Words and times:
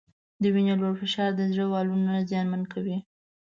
د 0.41 0.43
وینې 0.53 0.75
لوړ 0.81 0.93
فشار 1.01 1.29
د 1.35 1.41
زړه 1.51 1.65
والونه 1.73 2.13
زیانمن 2.29 2.63
کوي. 2.73 2.97